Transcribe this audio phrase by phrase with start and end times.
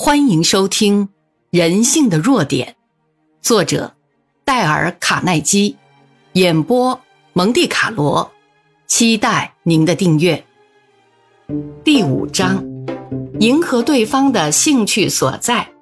[0.00, 1.06] 欢迎收听
[1.50, 2.68] 《人性的弱点》，
[3.42, 3.96] 作者
[4.44, 5.76] 戴尔·卡耐基，
[6.34, 7.00] 演播
[7.32, 8.30] 蒙蒂卡罗。
[8.86, 10.46] 期待您的订阅。
[11.82, 12.64] 第五章：
[13.40, 15.72] 迎合对方的兴趣所在。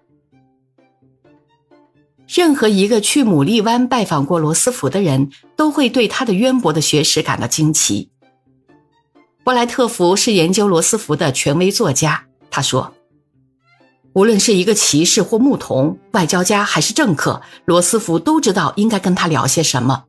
[2.27, 8.09] 任何一个去牡蛎湾拜访过罗斯福的人都会对他的渊博的学识感到惊奇。
[9.45, 12.96] 布莱特福是研究罗斯福的权威作家，他说。
[14.17, 20.05] 无论是一个骑士或牧童、外交家还是政客，罗斯福都知道应该跟他聊些什么。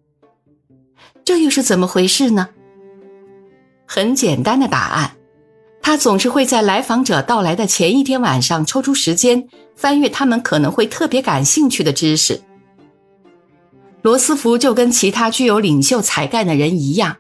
[1.26, 2.48] 这又是怎么回事呢？
[3.86, 5.18] 很简单的答案，
[5.82, 12.42] 他总是会在来访者到来的前一天晚上抽出时间，翻阅他们可能会特别感兴趣的知识。
[14.04, 17.18] 罗斯福就跟其他具有领袖才干的人一样，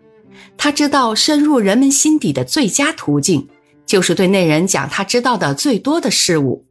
[0.56, 3.50] 他知道深入人们心底的最佳途径，
[3.86, 6.64] 就是对那人讲他知道的最多的事物。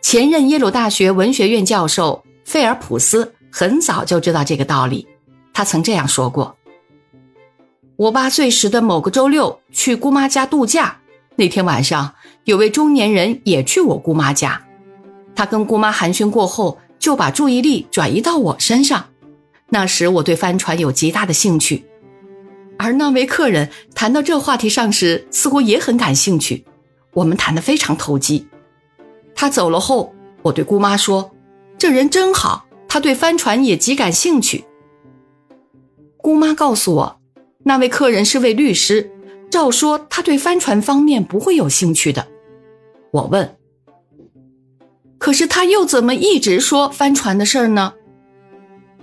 [0.00, 5.06] 前任耶鲁大学文学院教授费尔普斯很早就知道这个道理，
[5.52, 6.56] 他曾这样说过
[7.96, 10.98] ：“我八岁时的某个周六去姑妈家度假，
[11.36, 14.62] 那天晚上有位中年人也去我姑妈家，
[15.34, 19.04] 他跟姑妈寒暄过后，就把注意力转移到我身上。
[19.68, 21.84] 那时我对帆船有极大的兴趣，
[22.78, 26.64] 而那位客人谈到这话题上时，似乎也很感兴趣，
[27.12, 28.46] 我们谈得非常投机。”
[29.40, 31.30] 他走了后，我对姑妈说
[31.78, 34.64] ：“这人真好，他对帆船也极感兴趣。”
[36.18, 37.20] 姑妈告诉我，
[37.62, 39.12] 那位客人是位律师，
[39.48, 42.26] 照说他对帆船方面不会有兴趣的。
[43.12, 43.56] 我问
[45.18, 47.94] ：“可是他又怎么一直说帆船的事儿呢？”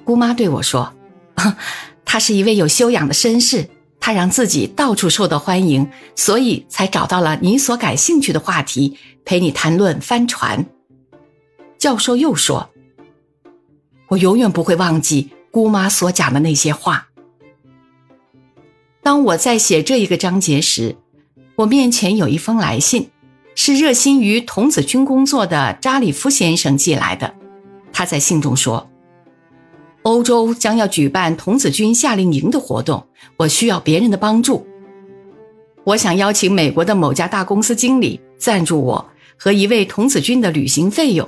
[0.04, 0.92] 姑妈对我说
[2.04, 3.70] ：“他是一位有修养的绅士。”
[4.06, 10.64] 他让自己到处受到欢迎，所以才找到了你所感兴趣的话题，陪你谈论帆船。
[11.80, 12.70] 教授又说
[14.10, 17.08] ：“我永远不会忘记姑妈所讲的那些话。”
[19.02, 20.96] 当我在写这一个章节时，
[21.56, 23.10] 我面前有一封来信，
[23.56, 27.34] 是热心于童子军工作的扎里夫先生寄来的。
[27.92, 28.88] 他在信中说。
[30.06, 33.04] 欧洲将要举办童子军夏令营的活动，
[33.38, 34.66] 我需要别人的帮助。
[35.84, 39.04] 我想邀请美国的某家大公司经理赞助我
[39.36, 41.28] 和一位童子军的旅行费用。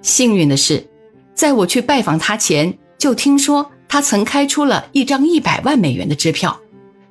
[0.00, 0.88] 幸运的是，
[1.34, 6.56] 在我去拜访他前，就听说他曾开出了一张一百万美元的支票，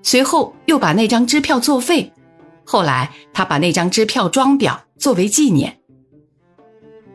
[0.02, 2.14] 随后又把那张支票作废。
[2.64, 5.80] 后来他把那张支票装裱作为纪念。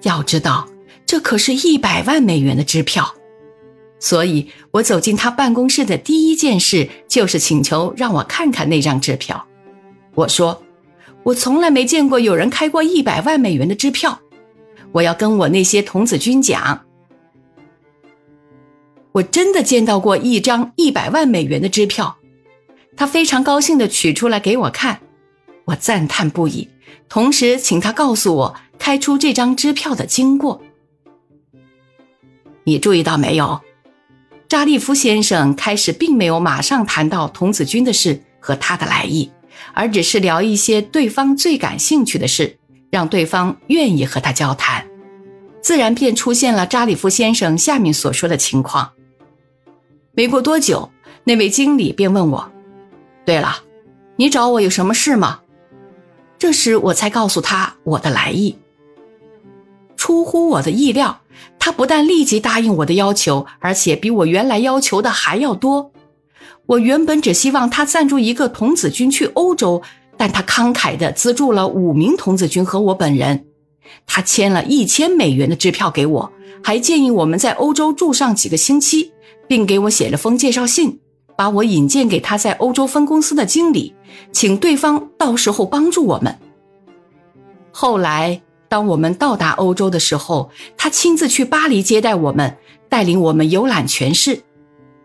[0.03, 0.69] 要知道。
[1.15, 3.15] 这可是一百万美元的支票，
[4.01, 9.47] 所以我走进他办公室的第一件事就是请求让我看看那张支票。
[10.17, 10.61] 我说
[11.23, 14.19] ：“我从来没见过有人开过一百万美元的支票，
[14.91, 16.85] 我要跟我那些童子军讲，
[19.13, 22.17] 我真的见到过一张一百万美元的支票。”
[22.99, 24.99] 他非常高兴地取出来给我看，
[25.67, 26.69] 我赞叹不已，
[27.09, 30.61] 同时请他告诉我开出这张支票的经过。
[32.65, 33.61] 你注意到没有？
[34.49, 39.31] 扎利夫先生开始并没有马上谈到童子军的事和他的来意，
[39.73, 42.59] 而只是聊一些对方最感兴趣的事，
[42.91, 44.87] 让对方愿意和他交谈，
[45.61, 48.93] 自然便出现了扎里夫先生下面所说的情况。
[50.13, 50.91] 没过多久，
[51.25, 52.53] 那位经理便问我
[53.27, 53.57] ：“对了，
[54.17, 55.41] 你找我有什么事吗？”
[56.39, 58.57] 这时我才告诉他我的来意。
[59.97, 61.21] 出乎我的意料。
[61.59, 65.93] 他不但立即答应我的要求，而且比我原来要求的还要多。
[66.67, 69.83] 我原本只希望他赞助一个童子军去欧洲，
[70.17, 73.47] 但他慷慨地资助了五名童子军和我本人。
[74.07, 79.13] 他签了一千美元的支票给我，还建议我们在欧洲住上几个星期，
[79.47, 81.01] 并给我写了封介绍信，
[81.37, 83.95] 把我引荐给他在欧洲分公司的经理，
[84.33, 86.39] 请对方到时候帮助我们。
[87.71, 88.41] 后来。
[88.75, 94.43] 当我们到达欧洲的时候，他亲自去巴黎接待我们，带领我们游览全市。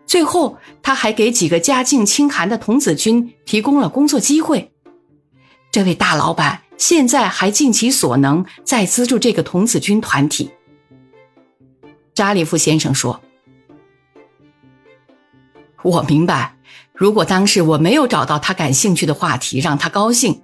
[0.04, 4.72] 最后，他还给几个家境清寒的童子军提供了工作机会。
[5.70, 10.50] 这位大老板现在还尽其所能在资助这个童子军团体。
[12.12, 13.20] 扎里夫先生说
[15.84, 16.56] ：“我明白，
[16.92, 20.42] 如果当时我没有找到他感兴趣的话题让他高兴，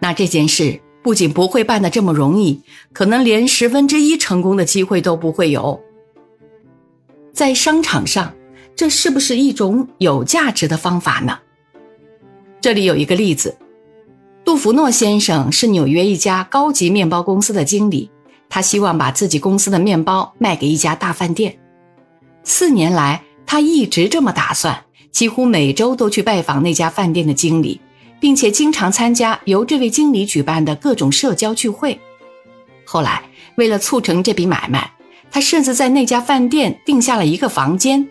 [0.00, 2.60] 那这件事……”不仅不会办得这么容易，
[2.92, 5.80] 可能连十分之一成功的机会都不会有。
[7.32, 8.34] 在商场上，
[8.74, 11.38] 这是不是一种有价值的方法呢？
[12.60, 13.56] 这里有一个例子：
[14.44, 18.10] 杜福诺先生是纽约一家高级面包公司的经理，
[18.48, 21.56] 他希望把自己公司的面包卖给一家大饭店。
[22.42, 27.80] 四年来，他一直这么打算，几乎每周都去拜访那家饭店的经理，
[28.20, 31.98] 并且经常参加由这位经理举办的各种社交聚会。
[32.84, 33.22] 后来，
[33.56, 34.92] 为了促成这笔买卖，
[35.30, 38.08] 他甚至在那家饭店订下了一个房间。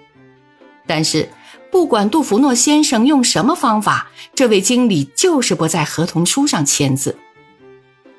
[0.85, 1.29] 但是，
[1.71, 7.17] 不管杜福诺先生用什么方法，这位经理就是不在合同书上签字。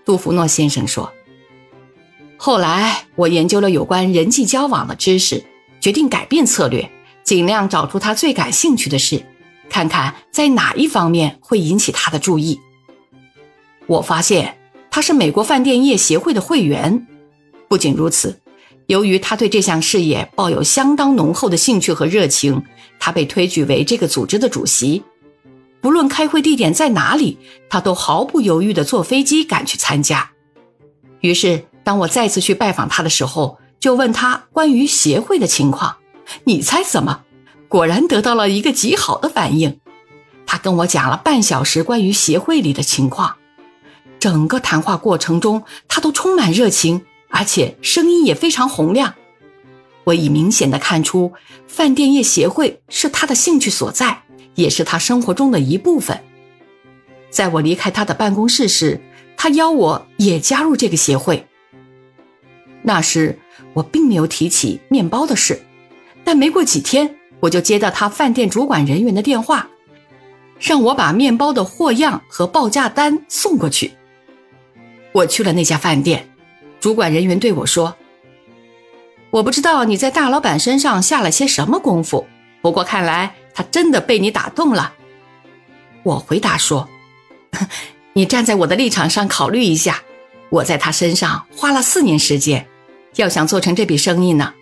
[0.05, 1.13] 杜福诺先生说
[2.37, 5.45] ：“后来，我研究了有关人际交往的知识。”
[5.81, 6.91] 决定改变策略，
[7.23, 9.25] 尽量找出他最感兴趣的事，
[9.69, 12.61] 看看在哪一方面会引起他的注意。
[13.87, 14.59] 我发现
[14.91, 17.07] 他是美国饭店业协会的会员。
[17.69, 18.41] 不仅如此，
[18.87, 22.63] 由于他对这项事业抱有相当浓厚的兴趣和热情，
[22.99, 25.03] 他被推举为这个组织的主席。
[25.81, 27.39] 不论开会地点在哪里，
[27.71, 30.31] 他都毫不犹豫地坐飞机赶去参加。
[31.21, 35.97] 于是，当我再次去拜访他的时候，就问他关于协会的情况，
[36.45, 37.23] 你猜怎么？
[37.69, 39.79] 果然得到了一个极好的反应。
[40.47, 43.37] 他跟我讲了半小时关于协会里的情况，
[44.19, 49.15] 整个谈话过程中他都充满热情，而且声音也非常洪亮。
[50.05, 51.33] 我已明显的看出，
[51.67, 54.23] 饭店业协会是他的兴趣所在，
[54.55, 56.25] 也是他生活中的一部分。
[57.31, 59.01] 在我离开他的办公室时，
[59.37, 61.47] 他邀我也加入这个协会。
[62.83, 63.39] 那时。
[63.75, 65.63] 我并没有提起面包的事，
[66.25, 69.69] 但没过几天，我就接到他饭店主管人员的电话，
[70.59, 73.93] 让我把面包的货样和报价单送过去。
[75.13, 76.29] 我去了那家饭店，
[76.81, 77.97] 主管人员对我说
[79.31, 82.27] ：“我不知道你在大老板身上下了些什么功夫，
[82.61, 84.95] 不过看来他真的被你打动了。”
[86.05, 86.89] 我回答说
[88.15, 90.03] ：“你站在我的立场上考虑一下，
[90.51, 92.67] 我在他身上花了四年时间。”
[93.17, 94.55] 要想做成这笔生意呢，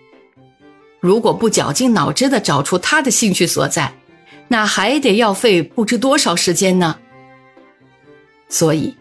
[1.00, 3.92] 如果不绞尽脑汁地找出他的兴趣所在，
[4.48, 6.98] 那还得要费不知多少时间呢。
[8.48, 8.94] 所以，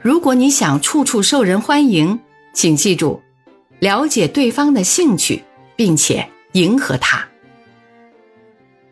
[0.00, 2.20] 如果你想处处受人欢迎，
[2.54, 3.20] 请记住，
[3.80, 5.42] 了解对方的兴趣，
[5.74, 7.26] 并且迎合他。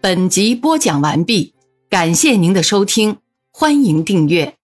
[0.01, 1.55] 本集播讲完毕，
[1.89, 3.19] 感谢您的收听，
[3.53, 4.56] 欢迎订阅。